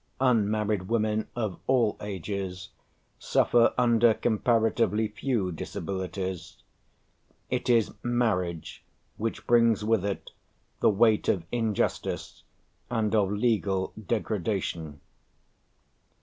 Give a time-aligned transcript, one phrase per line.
[0.19, 2.69] Unmarried women of all ages
[3.19, 6.57] suffer under comparatively few disabilities;
[7.51, 8.83] it is marriage
[9.17, 10.31] which brings with it
[10.79, 12.41] the weight of injustice
[12.89, 14.99] and of legal degradation.